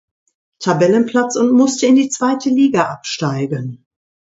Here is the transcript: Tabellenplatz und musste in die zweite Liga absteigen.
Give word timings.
Tabellenplatz 0.57 1.35
und 1.35 1.51
musste 1.51 1.85
in 1.85 1.95
die 1.95 2.09
zweite 2.09 2.49
Liga 2.49 2.85
absteigen. 2.85 3.85